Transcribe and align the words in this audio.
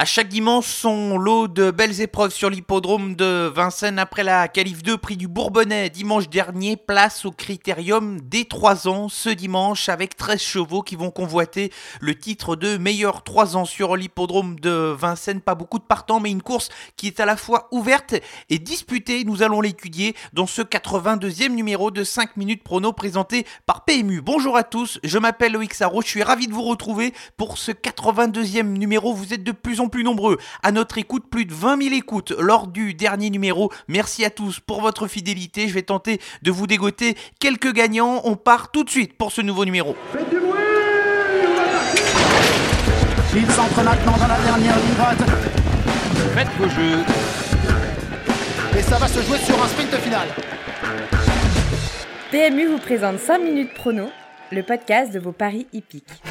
À 0.00 0.06
chaque 0.06 0.28
dimanche, 0.28 0.64
son 0.64 1.18
lot 1.18 1.46
de 1.46 1.70
belles 1.70 2.00
épreuves 2.00 2.32
sur 2.32 2.48
l'hippodrome 2.48 3.16
de 3.16 3.52
Vincennes 3.54 3.98
après 3.98 4.24
la 4.24 4.48
qualif 4.48 4.82
2 4.82 4.96
prix 4.96 5.18
du 5.18 5.28
Bourbonnais 5.28 5.90
dimanche 5.90 6.30
dernier, 6.30 6.78
place 6.78 7.26
au 7.26 7.32
critérium 7.32 8.18
des 8.18 8.46
3 8.46 8.88
ans 8.88 9.10
ce 9.10 9.28
dimanche 9.28 9.90
avec 9.90 10.16
13 10.16 10.40
chevaux 10.40 10.80
qui 10.80 10.96
vont 10.96 11.10
convoiter 11.10 11.70
le 12.00 12.14
titre 12.14 12.56
de 12.56 12.78
meilleur 12.78 13.24
3 13.24 13.58
ans 13.58 13.66
sur 13.66 13.94
l'hippodrome 13.94 14.58
de 14.58 14.96
Vincennes. 14.98 15.42
Pas 15.42 15.54
beaucoup 15.54 15.78
de 15.78 15.84
partants, 15.84 16.18
mais 16.18 16.30
une 16.30 16.40
course 16.40 16.70
qui 16.96 17.06
est 17.06 17.20
à 17.20 17.26
la 17.26 17.36
fois 17.36 17.68
ouverte 17.70 18.14
et 18.48 18.58
disputée. 18.58 19.24
Nous 19.24 19.42
allons 19.42 19.60
l'étudier 19.60 20.16
dans 20.32 20.46
ce 20.46 20.62
82e 20.62 21.50
numéro 21.50 21.90
de 21.90 22.04
5 22.04 22.38
minutes 22.38 22.62
prono 22.62 22.94
présenté 22.94 23.46
par 23.66 23.84
PMU. 23.84 24.22
Bonjour 24.22 24.56
à 24.56 24.62
tous, 24.62 24.98
je 25.04 25.18
m'appelle 25.18 25.52
Loïc 25.52 25.74
Sarro, 25.74 26.00
je 26.00 26.08
suis 26.08 26.22
ravi 26.22 26.46
de 26.46 26.54
vous 26.54 26.62
retrouver 26.62 27.12
pour 27.36 27.58
ce 27.58 27.70
82e 27.70 28.62
numéro. 28.62 29.12
Vous 29.12 29.34
êtes 29.34 29.44
de 29.44 29.52
plus 29.52 29.80
en 29.80 29.89
plus 29.90 30.04
nombreux 30.04 30.38
à 30.62 30.72
notre 30.72 30.98
écoute, 30.98 31.24
plus 31.30 31.44
de 31.44 31.52
20 31.52 31.82
000 31.82 31.94
écoutes 31.94 32.32
lors 32.38 32.66
du 32.66 32.94
dernier 32.94 33.30
numéro. 33.30 33.70
Merci 33.88 34.24
à 34.24 34.30
tous 34.30 34.60
pour 34.60 34.80
votre 34.80 35.06
fidélité. 35.06 35.68
Je 35.68 35.74
vais 35.74 35.82
tenter 35.82 36.20
de 36.42 36.50
vous 36.50 36.66
dégoter 36.66 37.16
quelques 37.38 37.72
gagnants. 37.72 38.22
On 38.24 38.36
part 38.36 38.70
tout 38.70 38.84
de 38.84 38.90
suite 38.90 39.18
pour 39.18 39.32
ce 39.32 39.42
nouveau 39.42 39.64
numéro. 39.64 39.94
Faites 40.12 40.30
du 40.30 40.38
bruit 40.40 40.58
Il 43.34 43.50
s'entre 43.50 43.82
maintenant 43.82 44.16
dans 44.16 44.26
la 44.26 44.40
dernière 44.40 44.76
ligne 44.76 44.94
droite. 44.94 45.18
Faites 46.34 46.48
vos 46.58 46.68
jeux. 46.68 47.04
Et 48.78 48.82
ça 48.82 48.98
va 48.98 49.08
se 49.08 49.20
jouer 49.22 49.38
sur 49.38 49.62
un 49.62 49.68
sprint 49.68 49.94
final. 49.96 50.28
PMU 52.30 52.66
vous 52.66 52.78
présente 52.78 53.18
5 53.18 53.38
minutes 53.38 53.74
prono, 53.74 54.08
le 54.52 54.62
podcast 54.62 55.12
de 55.12 55.18
vos 55.18 55.32
paris 55.32 55.66
hippiques. 55.72 56.22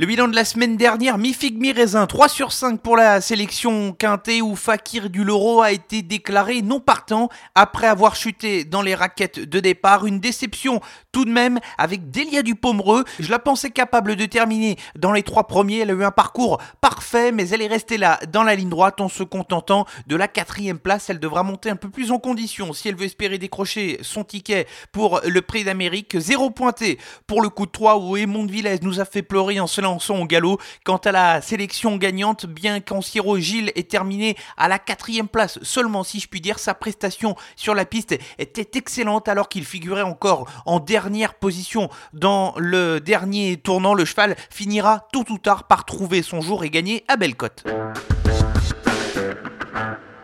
Le 0.00 0.06
bilan 0.06 0.28
de 0.28 0.34
la 0.34 0.46
semaine 0.46 0.78
dernière, 0.78 1.18
mi 1.18 1.34
figue 1.34 1.60
mi 1.60 1.72
raisin, 1.72 2.06
3 2.06 2.30
sur 2.30 2.52
5 2.52 2.80
pour 2.80 2.96
la 2.96 3.20
sélection 3.20 3.92
quintée 3.92 4.40
où 4.40 4.56
Fakir 4.56 5.10
du 5.10 5.24
Loro 5.24 5.60
a 5.60 5.72
été 5.72 6.00
déclaré 6.00 6.62
non 6.62 6.80
partant 6.80 7.28
après 7.54 7.86
avoir 7.86 8.16
chuté 8.16 8.64
dans 8.64 8.80
les 8.80 8.94
raquettes 8.94 9.40
de 9.40 9.60
départ. 9.60 10.06
Une 10.06 10.18
déception 10.18 10.80
tout 11.12 11.26
de 11.26 11.30
même 11.30 11.60
avec 11.76 12.10
Delia 12.10 12.40
du 12.40 12.54
Pomereux. 12.54 13.04
Je 13.18 13.30
la 13.30 13.38
pensais 13.38 13.68
capable 13.68 14.16
de 14.16 14.24
terminer 14.24 14.76
dans 14.96 15.12
les 15.12 15.22
trois 15.22 15.46
premiers. 15.46 15.80
Elle 15.80 15.90
a 15.90 15.92
eu 15.92 16.04
un 16.04 16.10
parcours 16.10 16.62
parfait, 16.80 17.30
mais 17.30 17.50
elle 17.50 17.60
est 17.60 17.66
restée 17.66 17.98
là 17.98 18.18
dans 18.32 18.42
la 18.42 18.54
ligne 18.54 18.70
droite 18.70 19.02
en 19.02 19.10
se 19.10 19.22
contentant 19.22 19.84
de 20.06 20.16
la 20.16 20.28
quatrième 20.28 20.78
place. 20.78 21.10
Elle 21.10 21.20
devra 21.20 21.42
monter 21.42 21.68
un 21.68 21.76
peu 21.76 21.90
plus 21.90 22.10
en 22.10 22.18
condition 22.18 22.72
si 22.72 22.88
elle 22.88 22.96
veut 22.96 23.04
espérer 23.04 23.36
décrocher 23.36 23.98
son 24.00 24.24
ticket 24.24 24.66
pour 24.92 25.20
le 25.26 25.42
prix 25.42 25.62
d'Amérique. 25.62 26.18
Zéro 26.18 26.48
pointé 26.48 26.98
pour 27.26 27.42
le 27.42 27.50
coup 27.50 27.66
de 27.66 27.70
3 27.70 27.98
où 27.98 28.16
Aymond 28.16 28.46
Villez 28.46 28.78
nous 28.80 28.98
a 28.98 29.04
fait 29.04 29.20
pleurer 29.20 29.60
en 29.60 29.66
cela 29.66 29.89
au 29.98 30.26
galop. 30.26 30.58
Quant 30.84 30.98
à 30.98 31.12
la 31.12 31.40
sélection 31.40 31.96
gagnante, 31.96 32.46
bien 32.46 32.80
qu'Anciro 32.80 33.38
Gilles 33.38 33.72
ait 33.74 33.82
terminé 33.82 34.36
à 34.56 34.68
la 34.68 34.78
quatrième 34.78 35.28
place, 35.28 35.58
seulement 35.62 36.04
si 36.04 36.20
je 36.20 36.28
puis 36.28 36.40
dire, 36.40 36.58
sa 36.58 36.74
prestation 36.74 37.36
sur 37.56 37.74
la 37.74 37.84
piste 37.84 38.16
était 38.38 38.78
excellente 38.78 39.28
alors 39.28 39.48
qu'il 39.48 39.64
figurait 39.64 40.02
encore 40.02 40.48
en 40.66 40.80
dernière 40.80 41.34
position 41.34 41.88
dans 42.12 42.54
le 42.56 43.00
dernier 43.00 43.56
tournant. 43.56 43.94
Le 43.94 44.04
cheval 44.04 44.36
finira 44.50 45.08
tôt 45.12 45.24
ou 45.30 45.38
tard 45.38 45.64
par 45.64 45.84
trouver 45.84 46.22
son 46.22 46.40
jour 46.40 46.64
et 46.64 46.70
gagner 46.70 47.04
à 47.08 47.16
Bellecote. 47.16 47.64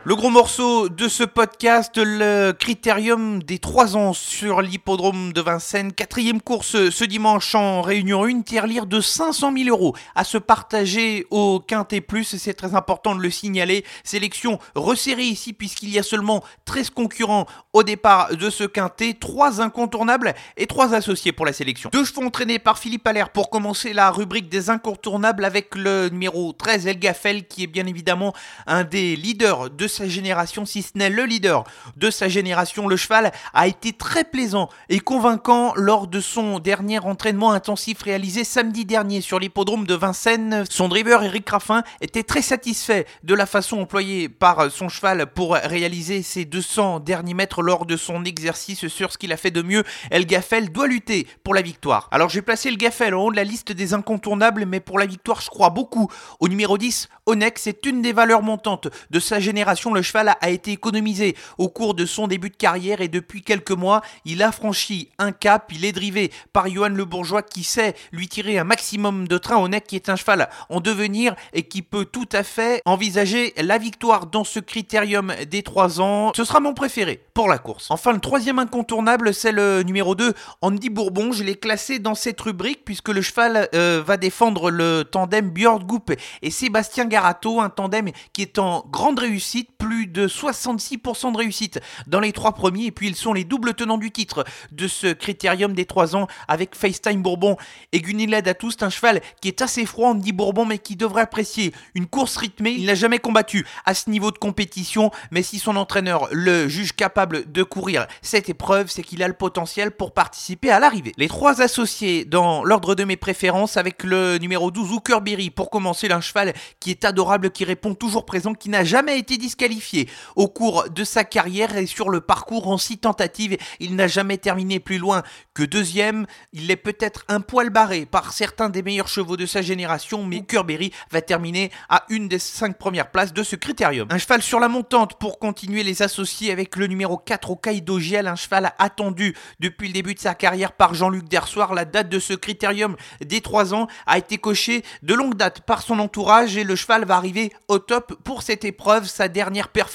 Le 0.07 0.15
gros 0.15 0.31
morceau 0.31 0.89
de 0.89 1.09
ce 1.09 1.25
podcast, 1.25 1.97
le 1.97 2.53
critérium 2.53 3.43
des 3.43 3.59
3 3.59 3.97
ans 3.97 4.13
sur 4.13 4.63
l'hippodrome 4.63 5.33
de 5.33 5.41
Vincennes. 5.41 5.93
Quatrième 5.93 6.41
course 6.41 6.91
ce 6.91 7.05
dimanche 7.05 7.57
en 7.57 7.83
Réunion 7.83 8.25
1, 8.25 8.67
lire 8.69 8.87
de 8.87 9.01
500 9.01 9.53
000 9.53 9.69
euros 9.69 9.97
à 10.15 10.23
se 10.23 10.39
partager 10.39 11.27
au 11.33 11.59
Quintet 11.59 12.01
Plus. 12.01 12.37
C'est 12.37 12.55
très 12.55 12.77
important 12.77 13.17
de 13.17 13.21
le 13.21 13.31
signaler. 13.31 13.85
Sélection 14.05 14.61
resserrée 14.77 15.25
ici 15.25 15.53
puisqu'il 15.53 15.89
y 15.89 15.99
a 15.99 16.05
seulement 16.05 16.45
13 16.67 16.91
concurrents 16.91 17.47
au 17.73 17.83
départ 17.83 18.29
de 18.37 18.49
ce 18.49 18.63
Quintet. 18.63 19.15
3 19.19 19.61
incontournables 19.61 20.37
et 20.57 20.69
3 20.69 20.95
associés 20.95 21.33
pour 21.33 21.47
la 21.47 21.53
sélection. 21.53 21.91
Deux 21.93 22.05
chevaux 22.05 22.23
entraînés 22.23 22.61
par 22.61 22.79
Philippe 22.79 23.09
Allaire 23.09 23.31
pour 23.31 23.51
commencer 23.51 23.93
la 23.93 24.13
rubrique 24.13 24.49
des 24.49 24.71
incontournables 24.71 25.45
avec 25.45 25.75
le 25.75 26.11
numéro 26.11 26.53
13 26.53 26.87
Elgafel 26.87 27.49
qui 27.49 27.65
est 27.65 27.67
bien 27.67 27.89
évidemment 27.89 28.33
un 28.69 28.85
des 28.85 29.17
leaders 29.17 29.69
de 29.71 29.89
sa 29.97 30.09
génération, 30.09 30.67
si 30.67 30.83
ce 30.83 30.91
n'est 30.95 31.11
le 31.11 31.25
leader 31.25 31.65
de 31.97 32.11
sa 32.11 32.29
génération. 32.29 32.87
Le 32.87 32.97
cheval 32.97 33.33
a 33.55 33.67
été 33.67 33.93
très 33.93 34.25
plaisant 34.25 34.69
et 34.89 35.01
convaincant 35.01 35.73
lors 35.75 36.07
de 36.07 36.21
son 36.21 36.59
dernier 36.59 36.99
entraînement 36.99 37.53
intensif 37.53 38.03
réalisé 38.03 38.45
samedi 38.45 38.85
dernier 38.85 39.21
sur 39.21 39.39
l'hippodrome 39.39 39.87
de 39.87 39.95
Vincennes. 39.95 40.65
Son 40.69 40.89
driver 40.89 41.23
Eric 41.23 41.49
Raffin 41.49 41.83
était 42.01 42.23
très 42.23 42.43
satisfait 42.43 43.07
de 43.23 43.35
la 43.35 43.47
façon 43.47 43.81
employée 43.81 44.29
par 44.29 44.71
son 44.71 44.89
cheval 44.89 45.27
pour 45.27 45.55
réaliser 45.55 46.23
ses 46.23 46.45
200 46.45 47.01
derniers 47.01 47.35
mètres 47.35 47.63
lors 47.63 47.87
de 47.87 47.97
son 47.97 48.25
exercice 48.25 48.89
sur 48.89 49.13
ce 49.13 49.19
qu'il 49.19 49.33
a 49.33 49.37
fait 49.37 49.51
de 49.51 49.63
mieux. 49.63 49.85
El 50.11 50.27
Gaffel 50.27 50.71
doit 50.71 50.89
lutter 50.89 51.27
pour 51.43 51.55
la 51.55 51.63
victoire. 51.63 52.09
Alors 52.11 52.29
j'ai 52.29 52.43
placé 52.43 52.71
le 52.71 52.77
Gaffel 52.77 53.15
en 53.15 53.23
haut 53.23 53.31
de 53.31 53.37
la 53.37 53.45
liste 53.45 53.73
des 53.73 53.95
incontournables, 53.95 54.67
mais 54.67 54.81
pour 54.81 54.99
la 54.99 55.07
victoire 55.07 55.41
je 55.41 55.49
crois 55.49 55.71
beaucoup 55.71 56.11
au 56.41 56.49
numéro 56.49 56.77
10. 56.77 57.09
Onex 57.25 57.63
c'est 57.63 57.87
une 57.87 58.03
des 58.03 58.13
valeurs 58.13 58.43
montantes 58.43 58.89
de 59.11 59.21
sa 59.21 59.41
génération 59.41 59.86
le 59.95 60.03
cheval 60.03 60.35
a 60.41 60.51
été 60.51 60.73
économisé 60.73 61.37
au 61.59 61.69
cours 61.69 61.95
de 61.95 62.07
son 62.07 62.27
début 62.27 62.51
de 62.51 62.57
carrière 62.57 63.01
et 63.01 63.09
depuis 63.09 63.43
quelques 63.43 63.71
mois, 63.71 64.03
il 64.25 64.43
a 64.43 64.53
franchi 64.53 65.11
un 65.19 65.33
cap. 65.33 65.71
Il 65.73 65.85
est 65.85 65.93
drivé 65.93 66.31
par 66.53 66.69
Johan 66.69 66.89
Le 66.89 67.05
Bourgeois 67.05 67.43
qui 67.43 67.65
sait 67.65 67.95
lui 68.13 68.29
tirer 68.29 68.59
un 68.59 68.65
maximum 68.65 69.29
de 69.29 69.39
train 69.39 69.57
au 69.57 69.69
nec, 69.69 69.85
qui 69.87 69.97
est 69.97 70.09
un 70.09 70.17
cheval 70.17 70.49
en 70.69 70.81
devenir 70.81 71.35
et 71.53 71.63
qui 71.65 71.83
peut 71.83 72.05
tout 72.05 72.29
à 72.33 72.43
fait 72.43 72.83
envisager 72.85 73.55
la 73.57 73.79
victoire 73.79 74.27
dans 74.27 74.45
ce 74.45 74.61
critérium 74.61 75.33
des 75.49 75.63
3 75.63 76.01
ans. 76.01 76.33
Ce 76.37 76.45
sera 76.45 76.61
mon 76.61 76.75
préféré 76.75 77.23
pour 77.35 77.49
la 77.49 77.59
course. 77.59 77.91
Enfin, 77.91 78.13
le 78.13 78.21
troisième 78.21 78.59
incontournable, 78.59 79.35
c'est 79.35 79.53
le 79.53 79.83
numéro 79.83 80.15
2, 80.15 80.35
Andy 80.63 80.91
Bourbon. 80.91 81.33
Je 81.33 81.45
l'ai 81.45 81.57
classé 81.57 81.99
dans 81.99 82.15
cette 82.15 82.41
rubrique 82.41 82.85
puisque 82.85 83.09
le 83.09 83.23
cheval 83.23 83.69
euh, 83.75 84.03
va 84.05 84.17
défendre 84.17 84.71
le 84.71 85.05
tandem 85.05 85.51
Björn 85.51 85.83
Goup 85.85 86.13
et 86.43 86.51
Sébastien 86.51 87.07
Garato, 87.07 87.61
un 87.61 87.71
tandem 87.71 88.11
qui 88.33 88.43
est 88.43 88.59
en 88.59 88.85
grande 88.91 89.19
réussite 89.19 89.71
de 90.07 90.29
66% 90.29 91.33
de 91.33 91.37
réussite 91.37 91.81
dans 92.07 92.21
les 92.21 92.33
trois 92.33 92.53
premiers. 92.53 92.87
Et 92.87 92.91
puis 92.93 93.09
ils 93.09 93.17
sont 93.17 93.33
les 93.33 93.45
doubles 93.45 93.75
tenants 93.75 93.99
du 93.99 94.11
titre 94.11 94.45
de 94.73 94.89
ce 94.89 95.13
critérium 95.13 95.73
des 95.73 95.85
3 95.85 96.17
ans 96.17 96.27
avec 96.49 96.75
FaceTime 96.75 97.23
Bourbon 97.23 97.57
et 97.93 98.01
Gunilad 98.01 98.47
à 98.49 98.55
tous. 98.55 98.77
Un 98.81 98.91
cheval 98.91 99.21
qui 99.41 99.49
est 99.49 99.63
assez 99.63 99.87
froid, 99.87 100.11
on 100.11 100.15
dit 100.15 100.33
Bourbon, 100.33 100.67
mais 100.67 100.79
qui 100.79 100.97
devrait 100.97 101.23
apprécier 101.23 101.73
une 101.95 102.07
course 102.07 102.37
rythmée. 102.37 102.73
Il 102.73 102.87
n'a 102.87 102.95
jamais 102.95 103.19
combattu 103.19 103.67
à 103.85 103.95
ce 103.95 104.11
niveau 104.11 104.31
de 104.31 104.39
compétition, 104.39 105.11
mais 105.31 105.43
si 105.43 105.59
son 105.59 105.77
entraîneur 105.77 106.29
le 106.31 106.69
juge 106.69 106.93
capable 106.93 107.51
de 107.51 107.63
courir 107.63 108.07
cette 108.23 108.49
épreuve, 108.49 108.91
c'est 108.91 109.03
qu'il 109.03 109.23
a 109.23 109.29
le 109.29 109.35
potentiel 109.35 109.91
pour 109.91 110.13
participer 110.13 110.71
à 110.71 110.81
l'arrivée. 110.81 111.13
Les 111.17 111.29
trois 111.29 111.63
associés 111.63 112.25
dans 112.25 112.65
l'ordre 112.65 112.95
de 112.95 113.05
mes 113.05 113.17
préférences 113.17 113.77
avec 113.77 114.05
le 114.05 114.39
numéro 114.39 114.71
12, 114.71 115.01
Berry 115.23 115.51
pour 115.51 115.71
commencer, 115.71 116.11
un 116.11 116.21
cheval 116.21 116.55
qui 116.81 116.91
est 116.91 117.05
adorable, 117.05 117.51
qui 117.51 117.65
répond 117.65 117.95
toujours 117.95 118.27
présent, 118.27 118.55
qui 118.55 118.69
n'a 118.69 118.85
jamais 118.85 119.19
été 119.19 119.37
disqualifié 119.37 119.96
au 120.35 120.49
cours 120.49 120.89
de 120.91 121.05
sa 121.05 121.25
carrière 121.25 121.77
et 121.77 121.87
sur 121.87 122.11
le 122.11 122.21
parcours 122.21 122.69
en 122.69 122.79
six 122.79 122.99
tentatives. 122.99 123.57
Il 123.81 123.97
n'a 123.97 124.09
jamais 124.09 124.39
terminé 124.39 124.81
plus 124.81 124.99
loin 124.99 125.23
que 125.55 125.63
deuxième. 125.63 126.27
Il 126.53 126.71
est 126.71 126.77
peut-être 126.77 127.25
un 127.29 127.41
poil 127.41 127.71
barré 127.71 128.07
par 128.07 128.33
certains 128.33 128.69
des 128.69 128.83
meilleurs 128.83 129.09
chevaux 129.09 129.37
de 129.37 129.47
sa 129.47 129.63
génération, 129.63 130.25
mais 130.25 130.43
Curberry 130.43 130.93
va 131.11 131.23
terminer 131.23 131.71
à 131.89 132.05
une 132.09 132.29
des 132.29 132.39
cinq 132.39 132.79
premières 132.79 133.11
places 133.11 133.33
de 133.33 133.43
ce 133.43 133.57
critérium. 133.57 134.09
Un 134.11 134.19
cheval 134.19 134.43
sur 134.43 134.61
la 134.61 134.69
montante 134.69 135.19
pour 135.19 135.39
continuer 135.39 135.83
les 135.83 136.03
associés 136.03 136.53
avec 136.53 136.77
le 136.77 136.87
numéro 136.87 137.17
4 137.17 137.51
au 137.51 137.57
Kaido 137.57 137.99
Giel, 137.99 138.27
un 138.27 138.37
cheval 138.37 138.73
attendu 138.79 139.35
depuis 139.61 139.89
le 139.89 139.95
début 139.95 140.15
de 140.15 140.21
sa 140.21 140.35
carrière 140.35 140.73
par 140.73 140.95
Jean-Luc 140.95 141.29
Dersoir. 141.29 141.75
La 141.75 141.85
date 141.85 142.09
de 142.09 142.19
ce 142.19 142.35
critérium 142.35 142.97
des 143.25 143.41
3 143.41 143.75
ans 143.75 143.87
a 144.07 144.19
été 144.19 144.39
cochée 144.39 144.83
de 145.03 145.15
longue 145.15 145.35
date 145.35 145.61
par 145.61 145.83
son 145.83 145.99
entourage 145.99 146.57
et 146.57 146.65
le 146.65 146.77
cheval 146.77 147.05
va 147.05 147.17
arriver 147.17 147.53
au 147.69 147.79
top 147.79 148.15
pour 148.25 148.43
cette 148.43 148.65
épreuve, 148.65 149.07
sa 149.07 149.29
dernière 149.29 149.69
performance 149.69 149.86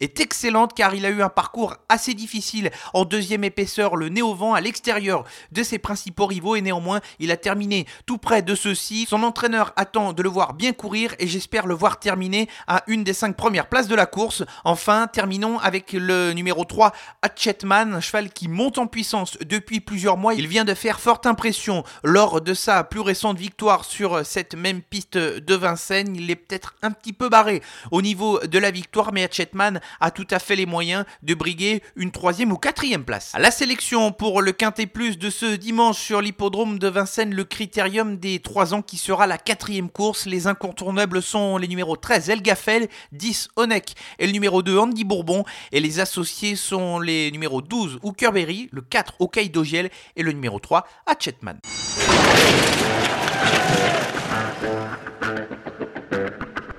est 0.00 0.20
excellente 0.20 0.74
car 0.74 0.94
il 0.94 1.06
a 1.06 1.10
eu 1.10 1.22
un 1.22 1.28
parcours 1.28 1.76
assez 1.88 2.14
difficile 2.14 2.70
en 2.92 3.04
deuxième 3.04 3.44
épaisseur, 3.44 3.96
le 3.96 4.08
nez 4.08 4.22
au 4.22 4.34
vent 4.34 4.54
à 4.54 4.60
l'extérieur 4.60 5.24
de 5.52 5.62
ses 5.62 5.78
principaux 5.78 6.26
rivaux 6.26 6.56
et 6.56 6.60
néanmoins 6.60 7.00
il 7.18 7.30
a 7.30 7.36
terminé 7.36 7.86
tout 8.06 8.18
près 8.18 8.42
de 8.42 8.54
ceux-ci. 8.54 9.06
Son 9.08 9.22
entraîneur 9.22 9.72
attend 9.76 10.12
de 10.12 10.22
le 10.22 10.28
voir 10.28 10.54
bien 10.54 10.72
courir 10.72 11.14
et 11.18 11.26
j'espère 11.26 11.66
le 11.66 11.74
voir 11.74 11.98
terminer 11.98 12.48
à 12.66 12.82
une 12.86 13.04
des 13.04 13.12
cinq 13.12 13.36
premières 13.36 13.68
places 13.68 13.88
de 13.88 13.94
la 13.94 14.06
course. 14.06 14.44
Enfin, 14.64 15.06
terminons 15.06 15.58
avec 15.58 15.92
le 15.92 16.32
numéro 16.32 16.64
3, 16.64 16.92
Hatchetman, 17.22 17.94
un 17.94 18.00
cheval 18.00 18.30
qui 18.30 18.48
monte 18.48 18.78
en 18.78 18.86
puissance 18.86 19.38
depuis 19.38 19.80
plusieurs 19.80 20.16
mois. 20.16 20.34
Il 20.34 20.48
vient 20.48 20.64
de 20.64 20.74
faire 20.74 21.00
forte 21.00 21.26
impression 21.26 21.84
lors 22.02 22.40
de 22.40 22.54
sa 22.54 22.84
plus 22.84 23.00
récente 23.00 23.38
victoire 23.38 23.84
sur 23.84 24.24
cette 24.24 24.54
même 24.54 24.82
piste 24.82 25.16
de 25.16 25.54
Vincennes. 25.54 26.16
Il 26.16 26.30
est 26.30 26.36
peut-être 26.36 26.74
un 26.82 26.90
petit 26.90 27.12
peu 27.12 27.28
barré 27.28 27.62
au 27.90 28.02
niveau 28.02 28.38
de 28.40 28.58
la 28.58 28.70
victoire, 28.70 29.12
mais 29.14 29.24
Hatchetman 29.24 29.80
a 30.00 30.10
tout 30.10 30.26
à 30.30 30.38
fait 30.38 30.56
les 30.56 30.66
moyens 30.66 31.04
de 31.22 31.32
briguer 31.34 31.82
une 31.96 32.10
troisième 32.10 32.52
ou 32.52 32.56
quatrième 32.56 33.04
place. 33.04 33.32
La 33.38 33.50
sélection 33.50 34.12
pour 34.12 34.42
le 34.42 34.52
Quintet 34.52 34.86
Plus 34.86 35.18
de 35.18 35.30
ce 35.30 35.54
dimanche 35.56 35.98
sur 35.98 36.20
l'hippodrome 36.20 36.78
de 36.78 36.88
Vincennes, 36.88 37.34
le 37.34 37.44
critérium 37.44 38.18
des 38.18 38.40
3 38.40 38.74
ans 38.74 38.82
qui 38.82 38.98
sera 38.98 39.26
la 39.26 39.38
quatrième 39.38 39.88
course. 39.88 40.26
Les 40.26 40.46
incontournables 40.46 41.22
sont 41.22 41.56
les 41.56 41.68
numéros 41.68 41.96
13 41.96 42.28
Elgafel, 42.28 42.88
10 43.12 43.48
Onek 43.56 43.94
et 44.18 44.26
le 44.26 44.32
numéro 44.32 44.62
2 44.62 44.76
Andy 44.76 45.04
Bourbon. 45.04 45.44
Et 45.72 45.80
les 45.80 46.00
associés 46.00 46.56
sont 46.56 46.98
les 46.98 47.30
numéros 47.30 47.62
12 47.62 48.00
Hookerberry, 48.02 48.68
le 48.72 48.82
4 48.82 49.14
Hokkaido 49.20 49.64
Giel 49.64 49.90
et 50.16 50.22
le 50.22 50.32
numéro 50.32 50.58
3 50.58 50.86
Hatchetman. 51.06 51.60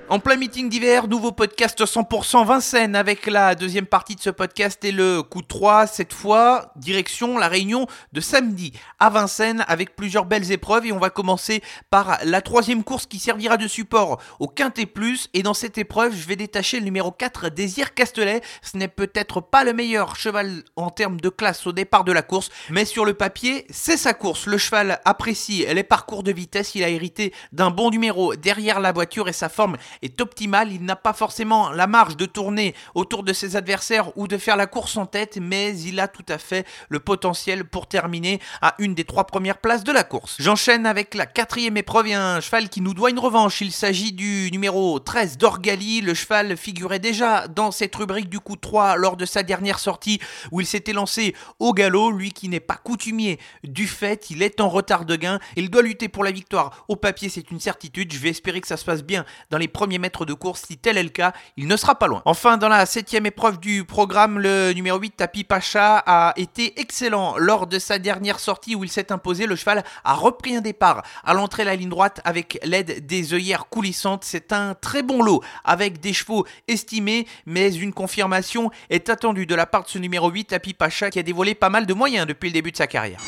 En 0.08 0.20
plein 0.20 0.36
meeting 0.36 0.68
d'hiver, 0.68 1.08
nouveau 1.08 1.32
podcast 1.32 1.84
100% 1.84 2.46
Vincennes 2.46 2.94
avec 2.94 3.26
la 3.26 3.56
deuxième 3.56 3.86
partie 3.86 4.14
de 4.14 4.20
ce 4.20 4.30
podcast 4.30 4.84
et 4.84 4.92
le 4.92 5.24
coup 5.24 5.42
3, 5.42 5.88
cette 5.88 6.12
fois, 6.12 6.70
direction 6.76 7.38
la 7.38 7.48
réunion 7.48 7.88
de 8.12 8.20
samedi 8.20 8.72
à 9.00 9.10
Vincennes 9.10 9.64
avec 9.66 9.96
plusieurs 9.96 10.24
belles 10.24 10.52
épreuves 10.52 10.86
et 10.86 10.92
on 10.92 11.00
va 11.00 11.10
commencer 11.10 11.60
par 11.90 12.18
la 12.22 12.40
troisième 12.40 12.84
course 12.84 13.06
qui 13.06 13.18
servira 13.18 13.56
de 13.56 13.66
support 13.66 14.20
au 14.38 14.46
Quintet 14.46 14.86
Plus 14.86 15.28
et 15.34 15.42
dans 15.42 15.54
cette 15.54 15.76
épreuve, 15.76 16.14
je 16.14 16.28
vais 16.28 16.36
détacher 16.36 16.78
le 16.78 16.84
numéro 16.84 17.10
4 17.10 17.48
Désir 17.48 17.92
Castelet. 17.92 18.42
Ce 18.62 18.76
n'est 18.76 18.86
peut-être 18.86 19.40
pas 19.40 19.64
le 19.64 19.72
meilleur 19.72 20.14
cheval 20.14 20.62
en 20.76 20.90
termes 20.90 21.20
de 21.20 21.30
classe 21.30 21.66
au 21.66 21.72
départ 21.72 22.04
de 22.04 22.12
la 22.12 22.22
course, 22.22 22.50
mais 22.70 22.84
sur 22.84 23.06
le 23.06 23.14
papier, 23.14 23.66
c'est 23.70 23.96
sa 23.96 24.14
course. 24.14 24.46
Le 24.46 24.56
cheval 24.56 25.00
apprécie 25.04 25.66
les 25.66 25.82
parcours 25.82 26.22
de 26.22 26.30
vitesse, 26.30 26.76
il 26.76 26.84
a 26.84 26.90
hérité 26.90 27.34
d'un 27.50 27.72
bon 27.72 27.90
numéro 27.90 28.36
derrière 28.36 28.78
la 28.78 28.92
voiture 28.92 29.28
et 29.28 29.32
sa 29.32 29.48
forme 29.48 29.76
est 30.02 30.20
optimal. 30.20 30.72
Il 30.72 30.84
n'a 30.84 30.96
pas 30.96 31.12
forcément 31.12 31.70
la 31.70 31.86
marge 31.86 32.16
de 32.16 32.26
tourner 32.26 32.74
autour 32.94 33.22
de 33.22 33.32
ses 33.32 33.56
adversaires 33.56 34.16
ou 34.16 34.28
de 34.28 34.38
faire 34.38 34.56
la 34.56 34.66
course 34.66 34.96
en 34.96 35.06
tête, 35.06 35.38
mais 35.40 35.78
il 35.80 36.00
a 36.00 36.08
tout 36.08 36.24
à 36.28 36.38
fait 36.38 36.66
le 36.88 37.00
potentiel 37.00 37.64
pour 37.64 37.86
terminer 37.86 38.40
à 38.62 38.74
une 38.78 38.94
des 38.94 39.04
trois 39.04 39.24
premières 39.24 39.58
places 39.58 39.84
de 39.84 39.92
la 39.92 40.04
course. 40.04 40.36
J'enchaîne 40.38 40.86
avec 40.86 41.14
la 41.14 41.26
quatrième 41.26 41.76
épreuve 41.76 42.08
et 42.08 42.14
un 42.14 42.40
cheval 42.40 42.68
qui 42.68 42.80
nous 42.80 42.94
doit 42.94 43.10
une 43.10 43.18
revanche. 43.18 43.60
Il 43.60 43.72
s'agit 43.72 44.12
du 44.12 44.50
numéro 44.52 44.98
13 44.98 45.38
d'Orgali. 45.38 46.00
Le 46.00 46.14
cheval 46.14 46.56
figurait 46.56 46.98
déjà 46.98 47.48
dans 47.48 47.70
cette 47.70 47.94
rubrique 47.94 48.28
du 48.28 48.40
coup 48.40 48.56
3 48.56 48.96
lors 48.96 49.16
de 49.16 49.24
sa 49.24 49.42
dernière 49.42 49.78
sortie 49.78 50.20
où 50.50 50.60
il 50.60 50.66
s'était 50.66 50.92
lancé 50.92 51.34
au 51.58 51.72
galop. 51.72 52.10
Lui 52.10 52.32
qui 52.32 52.48
n'est 52.48 52.60
pas 52.60 52.76
coutumier 52.76 53.38
du 53.64 53.86
fait, 53.86 54.30
il 54.30 54.42
est 54.42 54.60
en 54.60 54.68
retard 54.68 55.04
de 55.04 55.16
gain. 55.16 55.38
Il 55.56 55.70
doit 55.70 55.82
lutter 55.82 56.08
pour 56.08 56.24
la 56.24 56.30
victoire. 56.30 56.84
Au 56.88 56.96
papier, 56.96 57.28
c'est 57.28 57.50
une 57.50 57.60
certitude. 57.60 58.12
Je 58.12 58.18
vais 58.18 58.30
espérer 58.30 58.60
que 58.60 58.68
ça 58.68 58.76
se 58.76 58.84
passe 58.84 59.02
bien 59.02 59.24
dans 59.50 59.58
les 59.58 59.68
premiers 59.68 59.85
mètres 59.86 60.24
de 60.24 60.34
course. 60.34 60.64
Si 60.66 60.76
tel 60.76 60.98
est 60.98 61.02
le 61.02 61.08
cas, 61.08 61.32
il 61.56 61.66
ne 61.66 61.76
sera 61.76 61.94
pas 61.94 62.06
loin. 62.06 62.22
Enfin, 62.24 62.56
dans 62.56 62.68
la 62.68 62.86
septième 62.86 63.26
épreuve 63.26 63.58
du 63.58 63.84
programme, 63.84 64.38
le 64.38 64.72
numéro 64.72 64.98
8, 64.98 65.16
Tapi 65.16 65.44
Pacha, 65.44 66.02
a 66.06 66.32
été 66.36 66.80
excellent 66.80 67.36
lors 67.38 67.66
de 67.66 67.78
sa 67.78 67.98
dernière 67.98 68.40
sortie 68.40 68.74
où 68.74 68.84
il 68.84 68.90
s'est 68.90 69.12
imposé. 69.12 69.46
Le 69.46 69.56
cheval 69.56 69.84
a 70.04 70.14
repris 70.14 70.56
un 70.56 70.60
départ 70.60 71.02
à 71.24 71.34
l'entrée 71.34 71.64
la 71.64 71.76
ligne 71.76 71.88
droite 71.88 72.20
avec 72.24 72.58
l'aide 72.62 73.06
des 73.06 73.34
œillères 73.34 73.66
coulissantes. 73.68 74.24
C'est 74.24 74.52
un 74.52 74.74
très 74.74 75.02
bon 75.02 75.22
lot 75.22 75.42
avec 75.64 76.00
des 76.00 76.12
chevaux 76.12 76.46
estimés, 76.68 77.26
mais 77.46 77.74
une 77.74 77.92
confirmation 77.92 78.70
est 78.90 79.08
attendue 79.08 79.46
de 79.46 79.54
la 79.54 79.66
part 79.66 79.84
de 79.84 79.88
ce 79.88 79.98
numéro 79.98 80.30
8, 80.30 80.46
Tapi 80.46 80.74
Pacha, 80.74 81.10
qui 81.10 81.18
a 81.18 81.22
dévoilé 81.22 81.54
pas 81.54 81.70
mal 81.70 81.86
de 81.86 81.94
moyens 81.94 82.26
depuis 82.26 82.48
le 82.48 82.54
début 82.54 82.72
de 82.72 82.76
sa 82.76 82.86
carrière. 82.86 83.20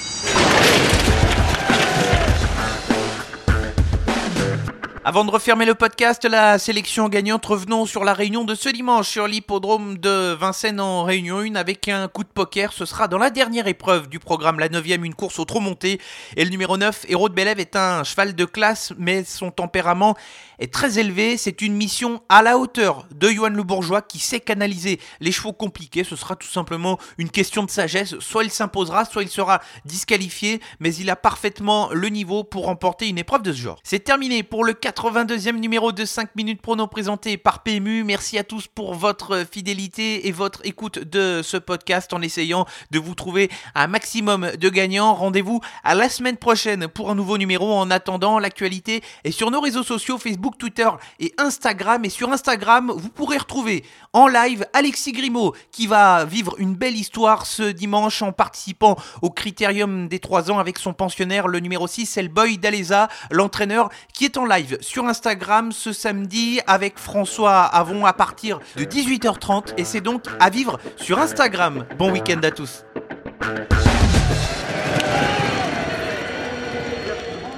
Avant 5.08 5.24
de 5.24 5.30
refermer 5.30 5.64
le 5.64 5.74
podcast, 5.74 6.26
la 6.26 6.58
sélection 6.58 7.08
gagnante, 7.08 7.46
revenons 7.46 7.86
sur 7.86 8.04
la 8.04 8.12
réunion 8.12 8.44
de 8.44 8.54
ce 8.54 8.68
dimanche 8.68 9.08
sur 9.08 9.26
l'hippodrome 9.26 9.96
de 9.96 10.34
Vincennes 10.34 10.80
en 10.80 11.04
Réunion 11.04 11.38
1 11.38 11.54
avec 11.54 11.88
un 11.88 12.08
coup 12.08 12.24
de 12.24 12.28
poker. 12.28 12.74
Ce 12.74 12.84
sera 12.84 13.08
dans 13.08 13.16
la 13.16 13.30
dernière 13.30 13.68
épreuve 13.68 14.10
du 14.10 14.18
programme, 14.18 14.58
la 14.58 14.68
9 14.68 14.86
une 15.02 15.14
course 15.14 15.38
au 15.38 15.46
trop 15.46 15.60
monté. 15.60 15.98
Et 16.36 16.44
le 16.44 16.50
numéro 16.50 16.76
9, 16.76 17.06
Héros 17.08 17.30
de 17.30 17.34
Bélève, 17.34 17.58
est 17.58 17.74
un 17.74 18.04
cheval 18.04 18.34
de 18.34 18.44
classe, 18.44 18.92
mais 18.98 19.24
son 19.24 19.50
tempérament 19.50 20.14
est 20.58 20.74
très 20.74 20.98
élevé. 20.98 21.38
C'est 21.38 21.62
une 21.62 21.72
mission 21.72 22.20
à 22.28 22.42
la 22.42 22.58
hauteur 22.58 23.06
de 23.14 23.30
Johan 23.30 23.48
Le 23.48 23.62
Bourgeois 23.62 24.02
qui 24.02 24.18
sait 24.18 24.40
canaliser 24.40 25.00
les 25.20 25.32
chevaux 25.32 25.54
compliqués. 25.54 26.04
Ce 26.04 26.16
sera 26.16 26.36
tout 26.36 26.48
simplement 26.48 26.98
une 27.16 27.30
question 27.30 27.62
de 27.62 27.70
sagesse. 27.70 28.18
Soit 28.18 28.44
il 28.44 28.50
s'imposera, 28.50 29.06
soit 29.06 29.22
il 29.22 29.30
sera 29.30 29.62
disqualifié, 29.86 30.60
mais 30.80 30.94
il 30.94 31.08
a 31.08 31.16
parfaitement 31.16 31.88
le 31.92 32.08
niveau 32.10 32.44
pour 32.44 32.66
remporter 32.66 33.08
une 33.08 33.16
épreuve 33.16 33.42
de 33.42 33.52
ce 33.52 33.58
genre. 33.58 33.78
C'est 33.84 34.04
terminé 34.04 34.42
pour 34.42 34.64
le 34.64 34.74
82e 34.98 35.60
numéro 35.60 35.92
de 35.92 36.04
5 36.04 36.34
minutes 36.34 36.60
prono 36.60 36.88
présenté 36.88 37.36
par 37.36 37.62
PMU. 37.62 38.02
Merci 38.02 38.36
à 38.36 38.42
tous 38.42 38.66
pour 38.66 38.94
votre 38.94 39.46
fidélité 39.48 40.26
et 40.26 40.32
votre 40.32 40.60
écoute 40.64 40.98
de 40.98 41.40
ce 41.44 41.56
podcast 41.56 42.12
en 42.12 42.20
essayant 42.20 42.66
de 42.90 42.98
vous 42.98 43.14
trouver 43.14 43.48
un 43.76 43.86
maximum 43.86 44.50
de 44.58 44.68
gagnants. 44.68 45.14
Rendez-vous 45.14 45.60
à 45.84 45.94
la 45.94 46.08
semaine 46.08 46.36
prochaine 46.36 46.88
pour 46.88 47.12
un 47.12 47.14
nouveau 47.14 47.38
numéro. 47.38 47.72
En 47.72 47.92
attendant, 47.92 48.40
l'actualité 48.40 49.04
est 49.22 49.30
sur 49.30 49.52
nos 49.52 49.60
réseaux 49.60 49.84
sociaux 49.84 50.18
Facebook, 50.18 50.58
Twitter 50.58 50.88
et 51.20 51.32
Instagram. 51.38 52.04
Et 52.04 52.10
sur 52.10 52.32
Instagram, 52.32 52.92
vous 52.92 53.08
pourrez 53.08 53.38
retrouver 53.38 53.84
en 54.12 54.26
live 54.26 54.66
Alexis 54.72 55.12
Grimaud 55.12 55.54
qui 55.70 55.86
va 55.86 56.24
vivre 56.24 56.56
une 56.58 56.74
belle 56.74 56.96
histoire 56.96 57.46
ce 57.46 57.62
dimanche 57.62 58.20
en 58.22 58.32
participant 58.32 58.96
au 59.22 59.30
Critérium 59.30 60.08
des 60.08 60.18
3 60.18 60.50
ans 60.50 60.58
avec 60.58 60.76
son 60.76 60.92
pensionnaire, 60.92 61.46
le 61.46 61.60
numéro 61.60 61.86
6, 61.86 62.06
c'est 62.06 62.22
le 62.22 62.28
Boy 62.28 62.58
d'Aleza, 62.58 63.08
l'entraîneur 63.30 63.90
qui 64.12 64.24
est 64.24 64.36
en 64.36 64.44
live 64.44 64.76
sur 64.88 65.04
Instagram 65.04 65.70
ce 65.70 65.92
samedi 65.92 66.60
avec 66.66 66.98
François 66.98 67.60
Avon 67.64 68.06
à 68.06 68.14
partir 68.14 68.58
de 68.76 68.84
18h30 68.84 69.74
et 69.76 69.84
c'est 69.84 70.00
donc 70.00 70.22
à 70.40 70.48
vivre 70.48 70.78
sur 70.96 71.18
Instagram. 71.18 71.84
Bon 71.98 72.10
week-end 72.10 72.40
à 72.42 72.50
tous. 72.50 72.86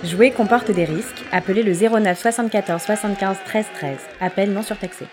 Jouer 0.02 0.32
comporte 0.32 0.72
des 0.72 0.84
risques. 0.84 1.22
Appelez 1.30 1.62
le 1.62 1.72
09 1.72 2.18
74 2.18 2.82
75 2.82 3.36
13 3.46 3.66
13. 3.76 3.98
Appel 4.20 4.52
non 4.52 4.62
surtaxé. 4.62 5.06